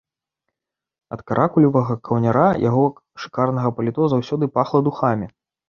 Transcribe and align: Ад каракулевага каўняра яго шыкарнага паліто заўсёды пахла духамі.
Ад 1.15 1.21
каракулевага 1.27 1.97
каўняра 2.09 2.47
яго 2.69 2.87
шыкарнага 3.21 3.69
паліто 3.79 4.11
заўсёды 4.17 4.53
пахла 4.59 4.79
духамі. 4.93 5.33